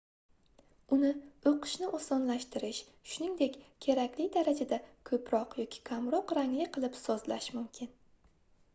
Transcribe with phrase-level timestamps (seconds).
[0.95, 1.09] uni
[1.49, 2.79] oʻqishni osonlashtirish
[3.11, 4.81] shuningdek kerakli darajada
[5.11, 7.97] koʻproq yoki kamroq rangli qilib sozlash mumkin